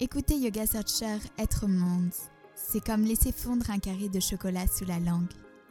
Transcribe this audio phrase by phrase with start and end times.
[0.00, 2.10] Écouter Yoga Searcher être monde,
[2.56, 5.30] c'est comme laisser fondre un carré de chocolat sous la langue,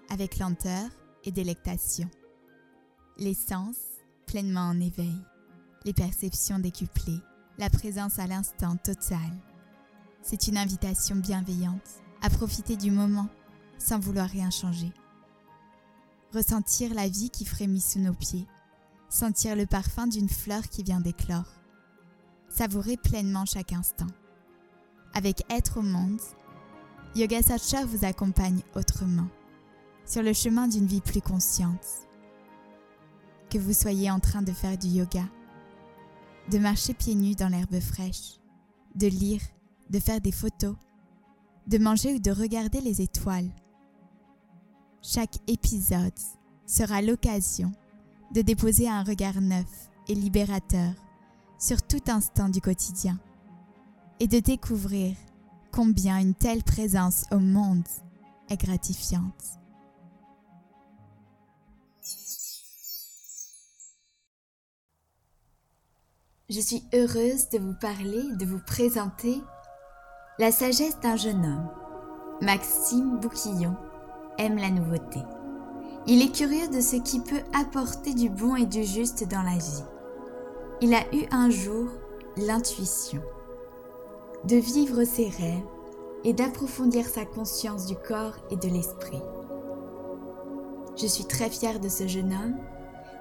[0.09, 0.89] avec lenteur
[1.25, 2.09] et délectation.
[3.17, 3.75] Les sens
[4.25, 5.19] pleinement en éveil,
[5.83, 7.19] les perceptions décuplées,
[7.57, 9.29] la présence à l'instant total.
[10.21, 13.27] C'est une invitation bienveillante à profiter du moment
[13.77, 14.93] sans vouloir rien changer.
[16.33, 18.47] Ressentir la vie qui frémit sous nos pieds,
[19.09, 21.62] sentir le parfum d'une fleur qui vient d'éclore.
[22.55, 24.05] Savourer pleinement chaque instant.
[25.15, 26.21] Avec Être au monde,
[27.15, 29.27] Yoga Satcha vous accompagne autrement,
[30.05, 31.83] sur le chemin d'une vie plus consciente.
[33.49, 35.27] Que vous soyez en train de faire du yoga,
[36.51, 38.39] de marcher pieds nus dans l'herbe fraîche,
[38.93, 39.41] de lire,
[39.89, 40.75] de faire des photos,
[41.65, 43.49] de manger ou de regarder les étoiles.
[45.01, 46.13] Chaque épisode
[46.67, 47.71] sera l'occasion
[48.31, 50.93] de déposer un regard neuf et libérateur
[51.63, 53.17] sur tout instant du quotidien
[54.19, 55.15] et de découvrir
[55.71, 57.87] combien une telle présence au monde
[58.49, 59.59] est gratifiante.
[66.49, 69.41] Je suis heureuse de vous parler, de vous présenter
[70.39, 71.69] la sagesse d'un jeune homme.
[72.41, 73.77] Maxime Bouquillon
[74.37, 75.19] aime la nouveauté.
[76.07, 79.57] Il est curieux de ce qui peut apporter du bon et du juste dans la
[79.57, 79.92] vie.
[80.85, 81.87] Il a eu un jour
[82.35, 83.21] l'intuition
[84.43, 85.63] de vivre ses rêves
[86.25, 89.21] et d'approfondir sa conscience du corps et de l'esprit.
[90.97, 92.57] Je suis très fière de ce jeune homme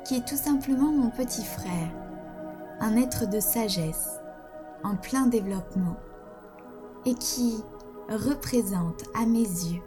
[0.05, 1.93] qui est tout simplement mon petit frère,
[2.81, 4.09] un être de sagesse
[4.83, 6.01] en plein développement
[7.07, 7.63] et qui
[8.09, 9.85] représente à mes yeux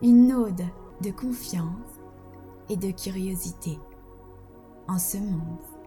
[0.00, 0.64] une ode
[1.02, 2.00] de confiance
[2.70, 3.78] et de curiosité
[4.88, 5.79] en ce monde.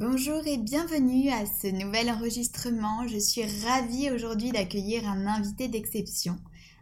[0.00, 3.06] Bonjour et bienvenue à ce nouvel enregistrement.
[3.06, 6.38] Je suis ravie aujourd'hui d'accueillir un invité d'exception,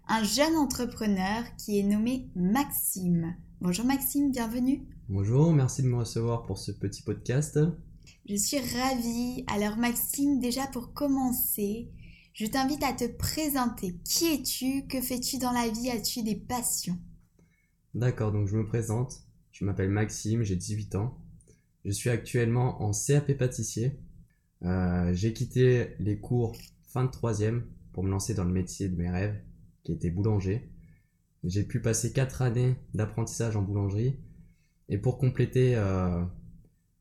[0.06, 3.34] un jeune entrepreneur qui est nommé Maxime.
[3.60, 4.86] Bonjour Maxime, bienvenue.
[5.08, 7.58] Bonjour, merci de me recevoir pour ce petit podcast.
[8.28, 9.44] Je suis ravie.
[9.48, 11.90] Alors Maxime, déjà pour commencer,
[12.34, 13.98] je t'invite à te présenter.
[14.04, 14.86] Qui es-tu?
[14.86, 15.90] Que fais-tu dans la vie?
[15.90, 16.96] As-tu des passions?
[17.94, 19.24] D'accord, donc je me présente.
[19.50, 21.18] Je m'appelle Maxime, j'ai 18 ans.
[21.84, 23.98] Je suis actuellement en CAP pâtissier.
[24.64, 28.96] Euh, j'ai quitté les cours fin de troisième pour me lancer dans le métier de
[28.96, 29.40] mes rêves,
[29.84, 30.70] qui était boulanger.
[31.44, 34.18] J'ai pu passer 4 années d'apprentissage en boulangerie.
[34.88, 36.24] Et pour compléter euh,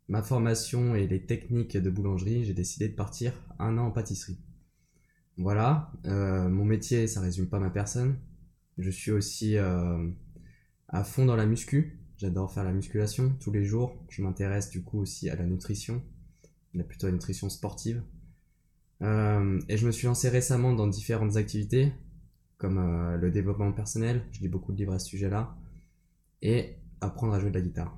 [0.09, 4.37] ma formation et les techniques de boulangerie, j'ai décidé de partir un an en pâtisserie.
[5.37, 8.17] Voilà, euh, mon métier, ça résume pas ma personne.
[8.77, 11.99] Je suis aussi à fond dans la muscu.
[12.17, 13.95] J'adore faire la musculation tous les jours.
[14.09, 16.01] Je m'intéresse du coup aussi à la nutrition,
[16.73, 18.03] la plutôt la nutrition sportive.
[19.03, 21.93] Euh, et je me suis lancé récemment dans différentes activités,
[22.57, 25.55] comme euh, le développement personnel, je lis beaucoup de livres à ce sujet-là,
[26.41, 27.95] et apprendre à jouer de la guitare.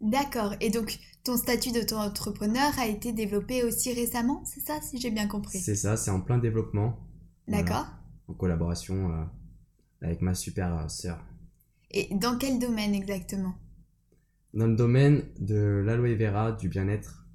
[0.00, 5.12] D'accord, et donc ton statut d'auto-entrepreneur a été développé aussi récemment, c'est ça, si j'ai
[5.12, 5.58] bien compris?
[5.58, 6.98] C'est ça, c'est en plein développement.
[7.46, 7.86] D'accord.
[8.26, 9.24] en collaboration euh,
[10.02, 11.24] avec ma super sœur.
[11.90, 13.54] Et dans quel domaine exactement?
[14.54, 17.26] Dans le domaine de l'aloe vera, du bien-être.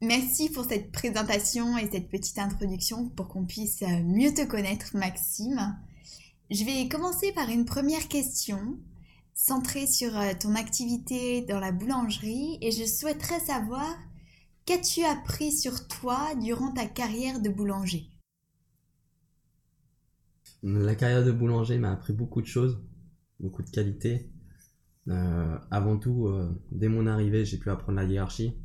[0.00, 4.96] Merci pour cette présentation et cette petite introduction pour qu'on puisse euh, mieux te connaître,
[4.96, 5.76] Maxime.
[6.50, 8.78] Je vais commencer par une première question
[9.34, 13.96] centrée sur euh, ton activité dans la boulangerie et je souhaiterais savoir
[14.66, 18.08] qu'as-tu appris sur toi durant ta carrière de boulanger?
[20.64, 22.80] La carrière de boulanger m'a appris beaucoup de choses
[23.42, 24.30] beaucoup de qualité.
[25.08, 28.56] Euh, avant tout, euh, dès mon arrivée, j'ai pu apprendre la hiérarchie,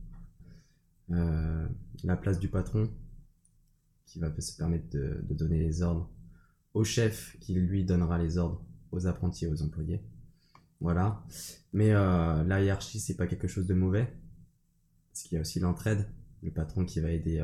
[1.12, 1.68] euh,
[2.04, 2.90] la place du patron,
[4.06, 6.10] qui va se permettre de, donner les ordres
[6.74, 10.02] au chef, qui lui donnera les ordres aux apprentis et aux employés.
[10.80, 11.24] Voilà.
[11.74, 14.14] Mais la hiérarchie, c'est pas quelque chose de mauvais,
[15.10, 16.08] parce qu'il y a aussi l'entraide,
[16.44, 17.44] le patron qui va aider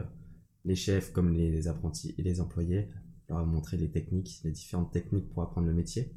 [0.65, 2.89] les chefs comme les apprentis et les employés,
[3.27, 6.13] leur montrer les techniques, les différentes techniques pour apprendre le métier.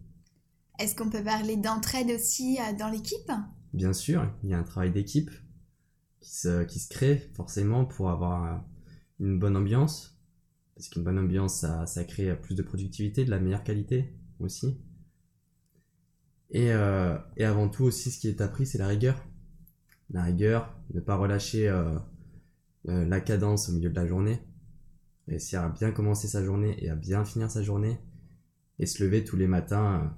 [0.79, 3.31] Est-ce qu'on peut parler d'entraide aussi euh, dans l'équipe?
[3.73, 5.31] Bien sûr, il y a un travail d'équipe
[6.21, 8.59] qui se, crée forcément pour avoir euh,
[9.21, 10.21] une bonne ambiance.
[10.75, 14.79] Parce qu'une bonne ambiance, ça, crée plus de productivité, de la meilleure qualité aussi.
[16.55, 19.27] Euh, et avant tout aussi, ce qui est appris, c'est la rigueur.
[20.11, 21.75] La rigueur, ne pas relâcher
[22.85, 24.39] la cadence au milieu de la journée.
[25.29, 27.99] Réussir à bien commencer sa journée et à bien finir sa journée.
[28.79, 30.15] Et se lever tous les matins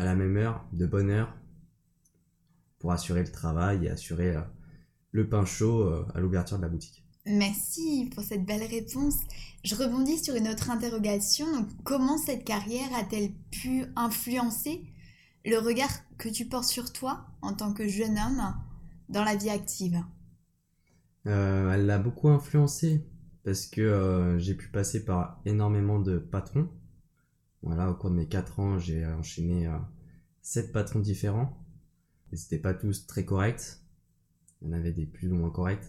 [0.00, 1.36] à la même heure, de bonne heure,
[2.78, 4.40] pour assurer le travail et assurer euh,
[5.10, 7.04] le pain chaud euh, à l'ouverture de la boutique.
[7.26, 9.16] Merci pour cette belle réponse.
[9.62, 11.46] Je rebondis sur une autre interrogation.
[11.84, 14.90] comment cette carrière a-t-elle pu influencer
[15.44, 18.54] le regard que tu portes sur toi en tant que jeune homme
[19.10, 20.02] dans la vie active?
[21.26, 23.04] Euh, Elle l'a beaucoup influencé
[23.44, 26.70] parce que j'ai pu passer par énormément de patrons.
[27.62, 29.70] Voilà, au cours de mes 4 ans, j'ai enchaîné
[30.42, 31.56] 7 patrons différents.
[32.32, 33.80] Et c'était pas tous très corrects.
[34.60, 35.84] Il y en avait des plus ou moins corrects.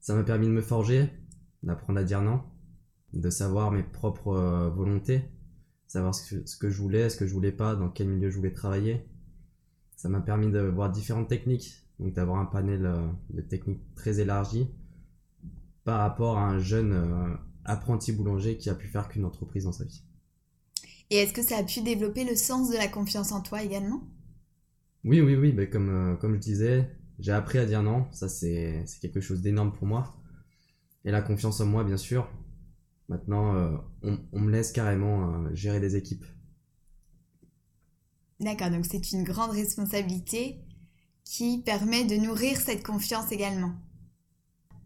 [0.00, 1.10] Ça m'a permis de me forger,
[1.62, 2.42] d'apprendre à dire non,
[3.12, 5.22] de savoir mes propres euh, volontés,
[5.86, 8.52] savoir ce que, je voulais, ce que je voulais pas, dans quel milieu je voulais
[8.52, 9.04] travailler.
[9.96, 14.20] Ça m'a permis de voir différentes techniques, donc d'avoir un panel euh, de techniques très
[14.20, 14.70] élargi
[15.84, 17.34] par rapport à un jeune euh,
[17.64, 20.02] apprenti boulanger qui a pu faire qu'une entreprise dans sa vie.
[21.10, 24.02] Et est-ce que ça a pu développer le sens de la confiance en toi également?
[25.04, 28.84] Oui, oui, oui, comme, euh, comme je disais, j'ai appris à dire non, ça c'est
[29.00, 30.14] quelque chose d'énorme pour moi.
[31.04, 32.30] Et la confiance en moi, bien sûr.
[33.08, 36.24] Maintenant, euh, on, me laisse carrément euh, gérer des équipes.
[38.38, 40.60] D'accord, donc c'est une grande responsabilité
[41.24, 43.72] qui permet de nourrir cette confiance également.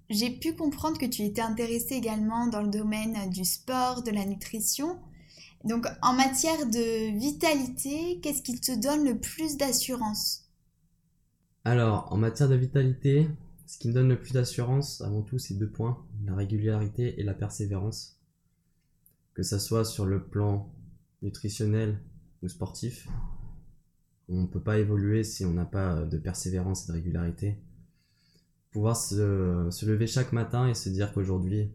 [0.09, 4.25] J'ai pu comprendre que tu étais intéressé également dans le domaine du sport, de la
[4.25, 4.99] nutrition.
[5.65, 10.51] Donc en matière de vitalité, qu'est-ce qui te donne le plus d'assurance?
[11.65, 13.31] Alors en matière de vitalité,
[13.67, 17.23] ce qui me donne le plus d'assurance, avant tout, c'est deux points, la régularité et
[17.23, 18.21] la persévérance.
[19.33, 20.71] Que ça soit sur le plan
[21.23, 21.99] nutritionnel
[22.43, 23.09] ou sportif,
[24.29, 27.59] on ne peut pas évoluer si on n'a pas de persévérance et de régularité.
[28.71, 31.73] Pouvoir se, se lever chaque matin et se dire qu'aujourd'hui,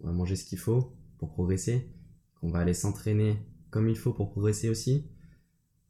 [0.00, 1.90] on va manger ce qu'il faut pour progresser,
[2.44, 3.38] on va aller s'entraîner
[3.70, 5.10] comme il faut pour progresser aussi,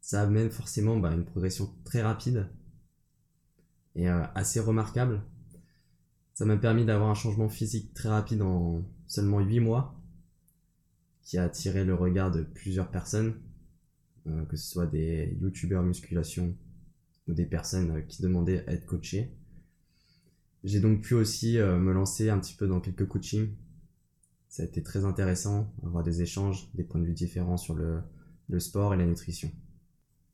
[0.01, 2.49] ça amène forcément bah, une progression très rapide
[3.95, 5.23] et euh, assez remarquable.
[6.33, 10.01] Ça m'a permis d'avoir un changement physique très rapide en seulement 8 mois,
[11.23, 13.35] qui a attiré le regard de plusieurs personnes,
[14.29, 16.57] euh, que ce soit des youtubeurs musculation
[17.27, 19.37] ou des personnes euh, qui demandaient à être coachées.
[20.63, 23.55] J'ai donc pu aussi me lancer un petit peu dans quelques coachings
[24.55, 28.05] ça a été très intéressant, avoir des échanges, des points de vue différents sur le,
[28.61, 29.51] sport et la nutrition.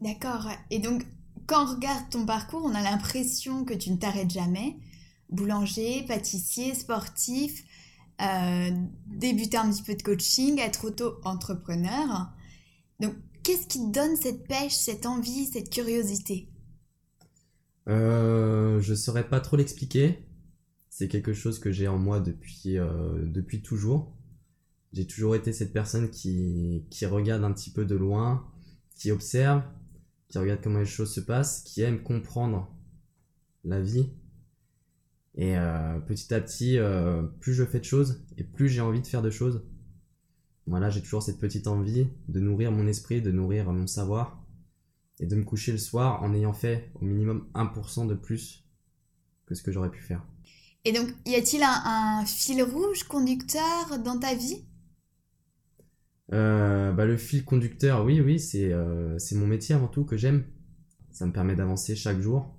[0.03, 0.47] D'accord.
[0.69, 1.07] Et donc,
[1.47, 4.77] quand on regarde ton parcours, on a l'impression que tu ne t'arrêtes jamais.
[5.31, 7.65] Boulanger, pâtissier, sportif,
[8.21, 8.71] euh,
[9.07, 12.31] débuter un petit peu de coaching, être auto-entrepreneur.
[13.01, 16.51] Donc, qu'est-ce qui te donne cette pêche, cette envie, cette curiosité?
[17.89, 20.27] Euh, Je ne saurais pas trop l'expliquer.
[21.01, 23.25] C'est quelque chose que j'ai en moi depuis, euh,
[23.65, 24.15] toujours.
[24.93, 28.47] J'ai toujours été cette personne qui, qui regarde un petit peu de loin,
[28.97, 29.63] qui observe,
[30.29, 32.71] qui regarde comment les choses se passent, qui aime comprendre
[33.65, 34.11] la vie.
[35.37, 39.01] Et euh, petit à petit, euh, plus je fais de choses et plus j'ai envie
[39.01, 39.65] de faire de choses.
[40.67, 44.45] Voilà, j'ai toujours cette petite envie de nourrir mon esprit, de nourrir mon savoir
[45.19, 48.69] et de me coucher le soir en ayant fait au minimum 1% de plus
[49.47, 50.27] que ce que j'aurais pu faire.
[50.85, 54.65] Et donc, y a-t-il un, fil rouge conducteur dans ta vie?
[56.33, 60.45] Euh, bah, Le fil conducteur, oui, oui, euh, c'est mon métier avant tout que j'aime.
[61.11, 62.57] Ça me permet d'avancer chaque jour.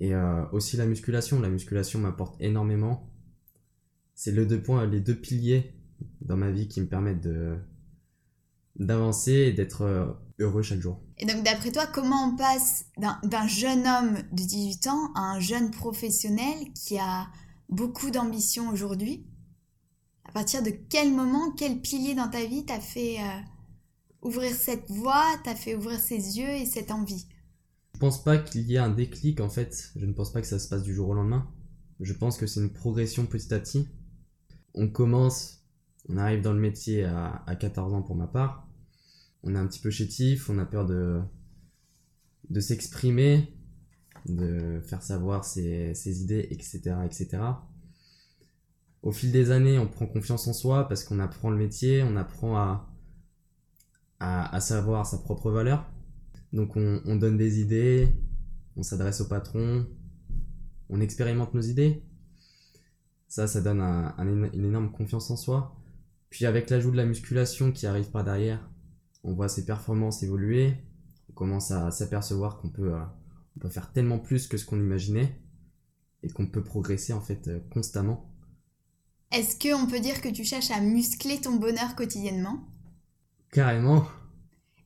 [0.00, 1.40] Et euh, aussi la musculation.
[1.40, 3.12] La musculation m'apporte énormément.
[4.14, 5.72] C'est le deux points, les deux piliers
[6.20, 7.28] dans ma vie qui me permettent
[8.76, 11.05] d'avancer et d'être heureux chaque jour.
[11.18, 15.40] Et donc, d'après toi, comment on passe d'un jeune homme de 18 ans à un
[15.40, 17.26] jeune professionnel qui a
[17.70, 19.26] beaucoup d'ambition aujourd'hui?
[20.24, 23.40] À partir de quel moment, quel pilier dans ta vie t'a fait euh,
[24.22, 27.26] ouvrir cette voie, t'a fait ouvrir ses yeux et cette envie?
[27.94, 29.92] Je pense pas qu'il y ait un déclic en fait.
[29.96, 31.50] Je ne pense pas que ça se passe du jour au lendemain.
[32.00, 33.88] Je pense que c'est une progression petit à petit.
[34.74, 35.64] On commence,
[36.10, 38.65] on arrive dans le métier à, à 14 ans pour ma part
[39.42, 41.20] on est un petit peu chétif, on a peur de,
[42.60, 43.52] s'exprimer,
[44.26, 47.38] de faire savoir ses, idées, etc., etc.
[49.02, 52.16] Au fil des années, on prend confiance en soi parce qu'on apprend le métier, on
[52.16, 52.90] apprend à,
[54.18, 55.88] à, savoir sa propre valeur.
[56.52, 58.08] Donc on, donne des idées,
[58.76, 59.86] on s'adresse au patron,
[60.88, 62.02] on expérimente nos idées.
[63.28, 65.76] Ça, ça donne une énorme confiance en soi.
[66.30, 68.68] Puis avec l'ajout de la musculation qui arrive par derrière,
[69.26, 70.76] on voit ses performances évoluer,
[71.28, 73.04] on commence à s'apercevoir qu'on peut, euh,
[73.60, 75.40] peut faire tellement plus que ce qu'on imaginait
[76.22, 78.32] et qu'on peut progresser en fait euh, constamment.
[79.32, 82.68] Est-ce qu'on peut dire que tu cherches à muscler ton bonheur quotidiennement?
[83.50, 84.06] Carrément.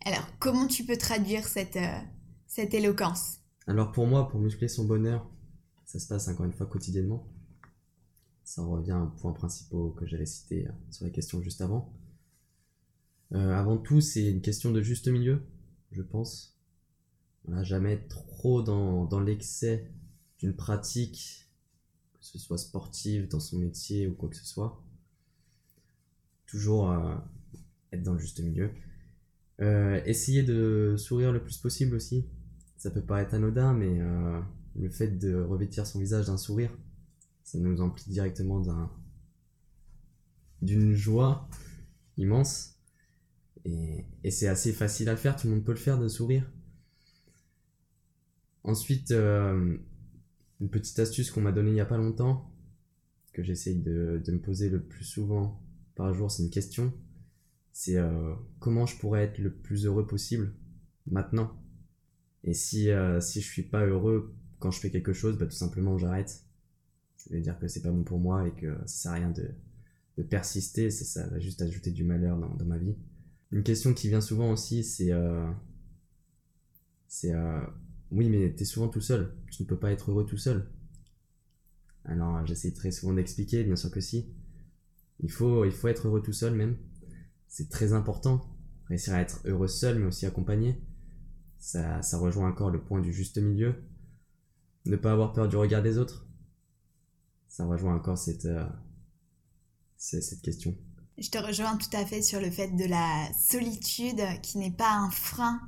[0.06, 2.00] Alors, comment tu peux traduire cette, euh,
[2.46, 3.40] cette éloquence?
[3.66, 5.28] Alors pour moi, pour muscler son bonheur,
[5.84, 7.28] ça se passe encore une fois quotidiennement.
[8.42, 11.92] Ça revient aux points principaux que j'avais cités sur les questions juste avant.
[13.32, 15.42] Euh, avant tout, c'est une question de juste milieu,
[15.92, 16.58] je pense.
[17.44, 19.90] Voilà, jamais trop dans, dans l'excès
[20.38, 21.48] d'une pratique,
[22.14, 24.82] que ce soit sportive, dans son métier ou quoi que ce soit.
[26.46, 27.14] Toujours euh,
[27.92, 28.70] être dans le juste milieu.
[29.60, 32.26] Euh, essayer de sourire le plus possible aussi.
[32.76, 34.00] Ça peut paraître anodin, mais
[34.74, 36.70] le fait de revêtir son visage d'un sourire,
[37.44, 38.90] ça nous emplit directement d'un
[40.62, 41.48] d'une joie
[42.16, 42.79] immense.
[43.64, 46.50] Et, c'est assez facile à faire, tout le monde peut le faire de sourire.
[48.62, 49.76] Ensuite, euh,
[50.60, 52.52] une petite astuce qu'on m'a donnée il n'y a pas longtemps,
[53.32, 55.62] que j'essaye de, me poser le plus souvent
[55.94, 56.92] par jour, c'est une question.
[57.72, 60.52] C'est euh, comment je pourrais être le plus heureux possible
[61.06, 61.56] maintenant?
[62.44, 65.52] Et si, euh, si je suis pas heureux quand je fais quelque chose, bah, tout
[65.52, 66.44] simplement j'arrête.
[67.16, 69.30] Ça veut dire que c'est pas bon pour moi et que ça sert à rien
[69.30, 69.50] de,
[70.28, 72.94] persister, ça va juste ajouter du malheur dans ma vie.
[73.52, 75.50] Une question qui vient souvent aussi, c'est euh,
[77.08, 77.60] c'est euh,
[78.12, 79.34] oui, mais t'es souvent tout seul.
[79.50, 80.70] Tu ne peux pas être heureux tout seul.
[82.04, 84.32] Alors, j'essaie très souvent d'expliquer, bien sûr que si.
[85.20, 86.76] Il faut, il faut être heureux tout seul même.
[87.48, 88.56] C'est très important.
[88.86, 90.80] Réussir à être heureux seul, mais aussi accompagné.
[91.58, 93.74] Ça, ça rejoint encore le point du juste milieu.
[94.86, 96.26] Ne pas avoir peur du regard des autres.
[97.48, 98.64] Ça rejoint encore cette, euh,
[99.96, 100.76] cette question.
[101.20, 104.90] Je te rejoins tout à fait sur le fait de la solitude qui n'est pas
[104.90, 105.60] un frein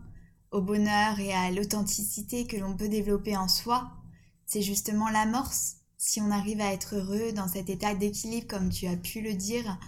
[0.51, 3.91] au bonheur et à l'authenticité que l'on peut développer en soi.
[4.47, 5.77] C'est justement l'amorce.
[5.99, 9.35] Si on arrive à être heureux dans cet état d'équilibre, comme tu as pu le
[9.35, 9.79] dire,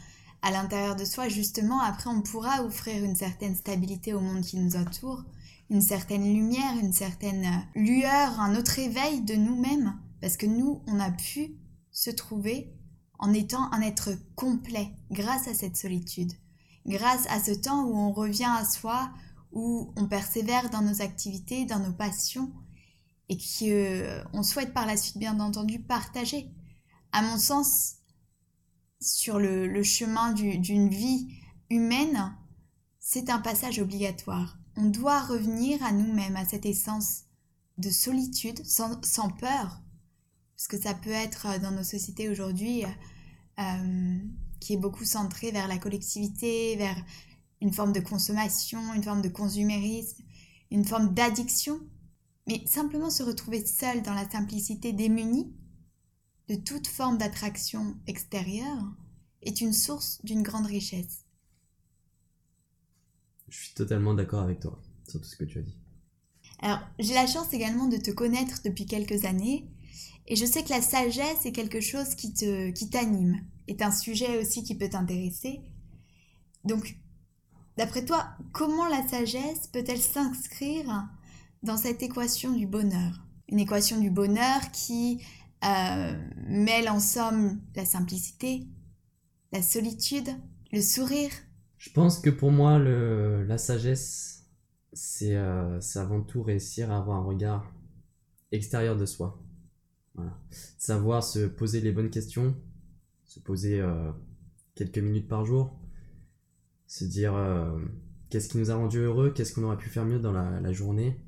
[0.43, 4.59] à l'intérieur de soi, justement, après on pourra offrir une certaine stabilité au monde qui
[4.59, 5.25] nous entoure,
[5.71, 11.01] une certaine lumière, une certaine lueur, un autre éveil de nous-mêmes, parce que nous, on
[11.01, 11.57] a pu
[11.91, 12.71] se trouver
[13.25, 16.35] en étant un être complet grâce à cette solitude,
[16.85, 19.11] grâce à ce temps où on revient à soi,
[19.51, 22.53] où on persévère dans nos activités, dans nos passions,
[23.31, 26.53] et qu'on souhaite par la suite bien entendu partager.
[27.13, 27.95] À mon sens,
[29.01, 31.27] sur le, chemin du- d'une vie
[31.71, 32.37] humaine,
[33.01, 34.59] c'est un passage obligatoire.
[34.77, 37.23] On doit revenir à nous-mêmes, à cette essence
[37.79, 39.81] de solitude, sans, sans peur,
[40.55, 42.85] parce que ça peut être euh, dans nos sociétés aujourd'hui
[43.61, 44.19] euh,
[44.61, 46.97] qui est beaucoup centrée vers la collectivité, vers
[47.61, 50.23] une forme de consommation, une forme de consumérisme,
[50.71, 51.81] une forme d'addiction,
[52.47, 55.55] mais simplement se retrouver seul dans la simplicité démunie
[56.49, 58.83] de toute forme d'attraction extérieure
[59.43, 61.25] est une source d'une grande richesse.
[63.49, 65.79] Je suis totalement d'accord avec toi sur tout ce que tu as dit.
[66.61, 69.69] Alors, j'ai la chance également de te connaître depuis quelques années
[70.27, 73.91] et je sais que la sagesse est quelque chose qui te qui t'anime, est un
[73.91, 75.61] sujet aussi qui peut t'intéresser.
[76.65, 76.97] Donc,
[77.77, 81.09] d'après toi, comment la sagesse peut-elle s'inscrire
[81.63, 83.21] dans cette équation du bonheur?
[83.49, 85.23] Une équation du bonheur qui
[85.65, 86.13] euh,
[86.47, 88.67] mêle en somme la simplicité,
[89.53, 90.29] la solitude,
[90.73, 91.31] le sourire.
[91.79, 94.47] Je pense que pour moi, la sagesse,
[95.23, 97.73] euh, c'est avant tout réussir à avoir un regard
[98.53, 99.44] extérieur de soi.
[100.15, 100.39] Voilà.
[100.79, 102.57] Savoir se poser les bonnes questions,
[103.25, 104.13] se poser euh,
[104.75, 105.79] quelques minutes par jour,
[106.87, 107.79] se dire euh,
[108.31, 111.21] qu'est-ce qui nous a rendu heureux, qu'est-ce qu'on aurait pu faire mieux dans la, journée.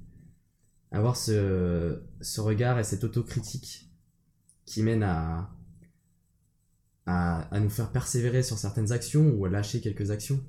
[0.92, 2.00] Avoir ce,
[2.38, 3.90] regard et cette autocritique
[4.64, 5.50] qui mène à,
[7.06, 10.40] à, à nous faire persévérer sur certaines actions ou à lâcher quelques actions.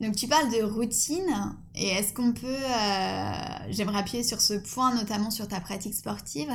[0.00, 4.94] Donc tu parles de routine et est-ce qu'on peut, euh, j'aimerais appuyer sur ce point
[4.94, 6.50] notamment sur ta pratique sportive,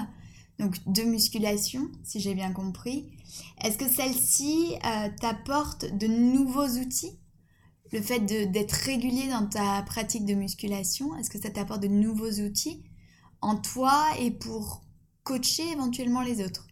[0.59, 3.11] donc de musculation si j'ai bien compris.
[3.63, 7.19] Est-ce que celle-ci euh, t'apporte de nouveaux outils?
[7.91, 12.41] Le fait d'être régulier dans ta pratique de musculation, est-ce que ça t'apporte de nouveaux
[12.41, 12.83] outils
[13.41, 14.83] en toi et pour
[15.23, 16.67] coacher éventuellement les autres?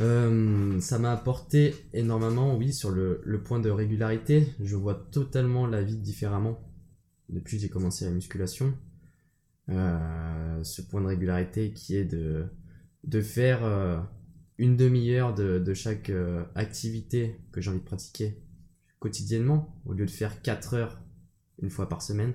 [0.00, 4.54] Euh, ça m'a apporté énormément, oui, sur le, le point de régularité.
[4.60, 6.58] Je vois totalement la vie différemment
[7.28, 8.74] depuis que j'ai commencé la musculation.
[9.70, 12.46] Euh, ce point de régularité qui est de,
[13.04, 14.00] de faire euh,
[14.56, 18.42] une demi-heure de, de chaque euh, activité que j'ai envie de pratiquer
[18.98, 21.02] quotidiennement, au lieu de faire 4 heures
[21.60, 22.34] une fois par semaine.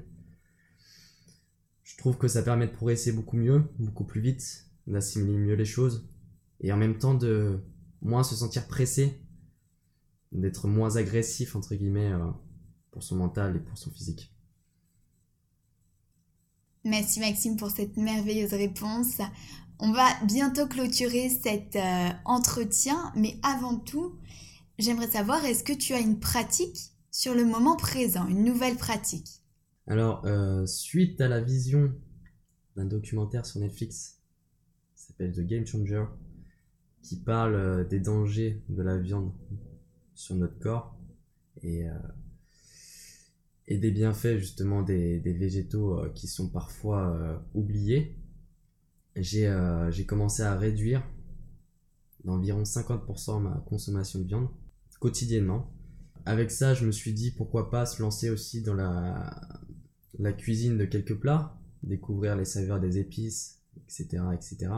[1.83, 5.65] Je trouve que ça permet de progresser beaucoup mieux, beaucoup plus vite, d'assimiler mieux les
[5.65, 6.07] choses
[6.61, 7.59] et en même temps de
[8.01, 9.21] moins se sentir pressé,
[10.31, 12.13] d'être moins agressif entre guillemets
[12.91, 14.32] pour son mental et pour son physique.
[16.85, 19.21] Merci Maxime pour cette merveilleuse réponse.
[19.79, 24.19] On va bientôt clôturer cet euh, entretien, mais avant tout,
[24.77, 29.43] j'aimerais savoir, est-ce que tu as une pratique sur le moment présent, une nouvelle pratique?
[29.87, 31.93] Alors, euh, suite à la vision
[32.75, 34.19] d'un documentaire sur Netflix,
[34.95, 36.03] qui s'appelle The Game Changer,
[37.01, 39.31] qui parle euh, des dangers de la viande
[40.15, 40.97] sur notre corps
[41.61, 41.85] et
[43.67, 48.17] et des bienfaits justement des, végétaux euh, qui sont parfois euh, oubliés,
[49.17, 51.03] euh, j'ai commencé à réduire
[52.23, 54.49] d'environ 50% ma consommation de viande
[54.99, 55.73] quotidiennement.
[56.25, 59.59] Avec ça, je me suis dit pourquoi pas se lancer aussi dans la,
[60.19, 64.23] la cuisine de quelques plats, découvrir les saveurs des épices, etc.
[64.33, 64.71] etc.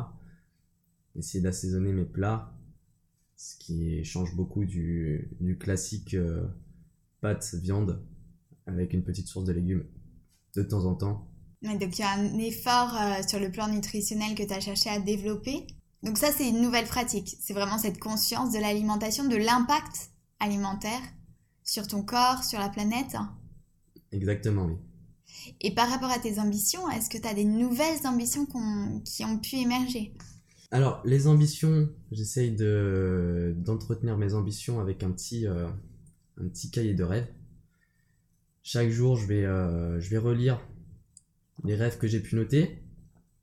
[1.16, 2.58] Essayer d'assaisonner mes plats,
[3.36, 6.18] ce qui change beaucoup du, du classique
[7.22, 8.02] pâte viande
[8.68, 9.86] avec une petite source de légumes
[10.56, 11.28] de temps en temps.
[11.62, 14.90] donc il y a un effort euh, sur le plan nutritionnel que tu as cherché
[14.90, 15.68] à développer.
[16.04, 17.36] Donc ça, c'est une nouvelle pratique.
[17.42, 21.02] C'est vraiment cette conscience de l'alimentation, de l'impact alimentaire
[21.64, 23.16] sur ton corps, sur la planète.
[24.12, 24.76] Exactement, oui.
[25.62, 28.46] Et par rapport à tes ambitions, est-ce que tu as des nouvelles ambitions
[29.04, 30.14] qui ont pu émerger?
[30.72, 35.68] Alors, les ambitions, j'essaye d'entretenir mes ambitions avec un petit, euh,
[36.40, 37.28] un petit cahier de rêves
[38.66, 40.60] chaque jour, je vais, euh, je vais relire
[41.64, 42.82] les rêves que j'ai pu noter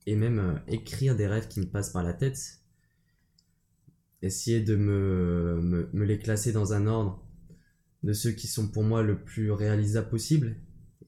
[0.05, 2.59] et même euh, écrire des rêves qui me passent par la tête.
[4.21, 7.25] Essayer de me, me, les classer dans un ordre
[8.03, 10.57] de ceux qui sont pour moi le plus réalisables possible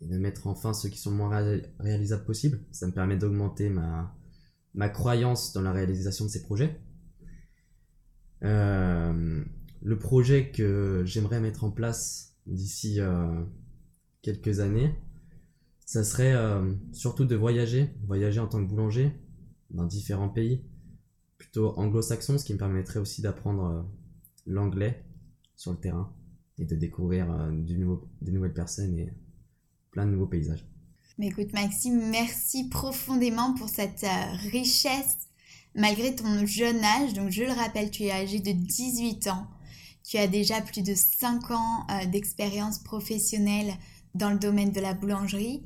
[0.00, 2.60] et de mettre enfin ceux qui sont le moins réalisables possible.
[2.70, 4.16] Ça me permet d'augmenter ma,
[4.74, 6.80] ma croyance dans la réalisation de ces projets.
[8.44, 9.44] Euh,
[9.82, 13.00] le projet que j'aimerais mettre en place d'ici
[14.24, 14.90] quelques années,
[15.84, 19.12] ça serait euh, surtout de voyager, voyager en tant que boulanger
[19.70, 20.64] dans différents pays,
[21.36, 23.82] plutôt anglo-saxons, ce qui me permettrait aussi d'apprendre euh,
[24.46, 25.04] l'anglais
[25.56, 26.10] sur le terrain
[26.58, 29.12] et de découvrir euh, des nouvelles personnes et
[29.90, 30.66] plein de nouveaux paysages.
[31.18, 34.04] Mais écoute Maxime, merci profondément pour cette
[34.50, 35.28] richesse
[35.76, 37.12] malgré ton jeune âge.
[37.12, 39.46] Donc je le rappelle, tu es âgé de 18 ans.
[40.02, 43.74] Tu as déjà plus de 5 ans d'expérience professionnelle
[44.14, 45.62] dans le domaine de la boulangerie.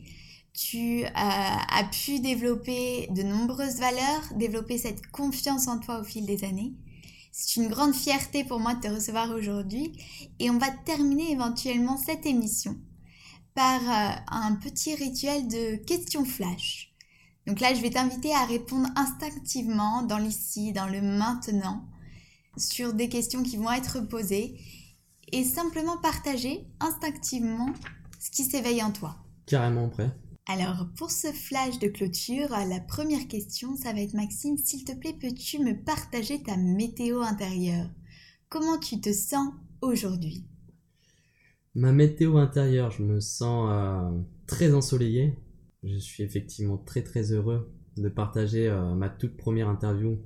[0.52, 6.26] Tu euh, as pu développer de nombreuses valeurs, développer cette confiance en toi au fil
[6.26, 6.74] des années.
[7.30, 9.92] C'est une grande fierté pour moi de te recevoir aujourd'hui
[10.40, 12.76] et on va terminer éventuellement cette émission
[13.54, 16.92] par euh, un petit rituel de questions flash.
[17.46, 21.88] Donc là, je vais t'inviter à répondre instinctivement dans l'ici, dans le maintenant,
[22.56, 24.60] sur des questions qui vont être posées
[25.32, 27.72] et simplement partager instinctivement
[28.18, 29.16] ce qui s'éveille en toi.
[29.46, 30.10] Carrément prêt.
[30.46, 34.96] Alors, pour ce flash de clôture, la première question, ça va être Maxime, s'il te
[34.96, 37.90] plaît, peux-tu me partager ta météo intérieure?
[38.48, 39.52] Comment tu te sens
[39.82, 40.46] aujourd'hui?
[41.74, 45.38] Ma météo intérieure, je me sens euh, très ensoleillé.
[45.82, 50.18] Je suis effectivement très très heureux de partager euh, ma toute première interview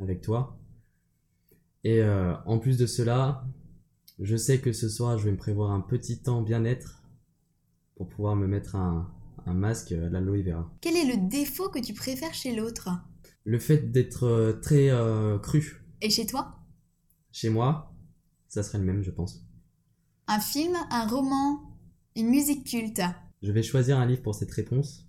[0.00, 0.58] avec toi.
[1.84, 3.44] Et euh, en plus de cela,
[4.18, 6.99] je sais que ce soir, je vais me prévoir un petit temps bien-être
[8.00, 9.12] pour pouvoir me mettre un,
[9.44, 10.74] masque à l'aloe vera.
[10.80, 12.88] Quel est le défaut que tu préfères chez l'autre?
[13.44, 15.84] Le fait d'être euh, très euh, cru.
[16.00, 16.56] Et chez toi?
[17.30, 17.94] Chez moi,
[18.48, 19.44] ça serait le même, je pense.
[20.28, 21.76] Un film, un roman,
[22.16, 23.02] une musique culte?
[23.42, 25.06] Je vais choisir un livre pour cette réponse.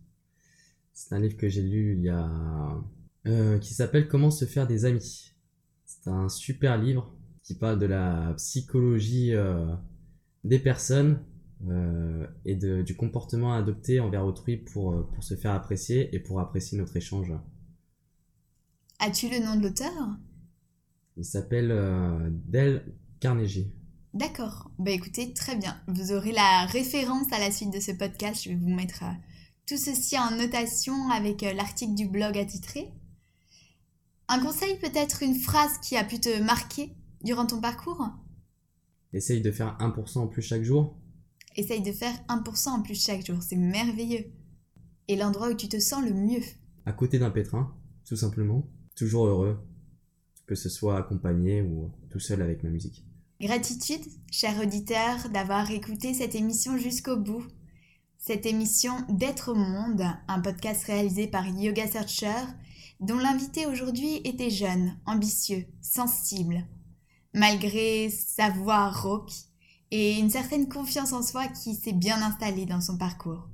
[0.92, 2.30] C'est un livre que j'ai lu il y a...
[3.26, 5.32] Euh, qui s'appelle Comment se faire des amis.
[5.86, 9.32] C'est un super livre qui parle de la psychologie
[10.44, 11.24] des personnes
[11.70, 16.20] euh, et de, du comportement adopté envers autrui pour, euh, pour se faire apprécier et
[16.20, 17.32] pour apprécier notre échange.
[19.00, 19.92] As-tu le nom de l'auteur?
[21.18, 22.86] Il s'appelle euh, Dale
[23.20, 23.72] Carnegie.
[24.14, 24.72] D'accord.
[24.80, 25.80] Bah écoutez, très bien.
[25.88, 28.44] Vous aurez la référence à la suite de ce podcast.
[28.44, 29.04] Je vais vous mettre
[29.68, 32.92] tout ceci en notation avec l'article du blog attitré.
[34.28, 38.10] Un conseil peut-être une phrase qui a pu te marquer durant ton parcours?
[39.14, 40.96] Essaye de faire 1% en plus chaque jour
[41.56, 44.26] Essaye de faire 1% en plus chaque jour, c'est merveilleux.
[45.08, 46.42] Et l'endroit où tu te sens le mieux
[46.86, 48.66] À côté d'un pétrin, tout simplement.
[48.96, 49.60] Toujours heureux,
[50.48, 53.06] que ce soit accompagné ou tout seul avec ma musique.
[53.42, 57.44] Gratitude, cher auditeur, d'avoir écouté cette émission jusqu'au bout.
[58.18, 62.46] Cette émission D'être au monde, un podcast réalisé par Yoga Searcher,
[63.00, 66.68] dont l'invité aujourd'hui était jeune, ambitieux, sensible.
[67.34, 69.32] Malgré sa voix rauque,
[69.92, 73.48] et une certaine confiance en soi qui s'est bien installée dans son parcours.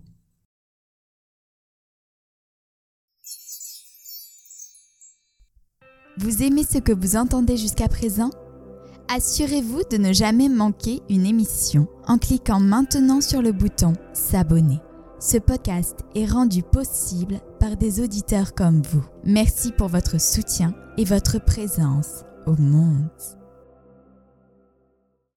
[6.17, 8.31] Vous aimez ce que vous entendez jusqu'à présent?
[9.07, 14.79] Assurez-vous de ne jamais manquer une émission en cliquant maintenant sur le bouton S'abonner.
[15.19, 19.05] Ce podcast est rendu possible par des auditeurs comme vous.
[19.23, 23.07] Merci pour votre soutien et votre présence au monde.